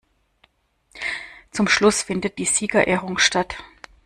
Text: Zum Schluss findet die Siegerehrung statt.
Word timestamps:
Zum 1.51 1.67
Schluss 1.67 2.01
findet 2.01 2.39
die 2.39 2.45
Siegerehrung 2.45 3.19
statt. 3.19 3.57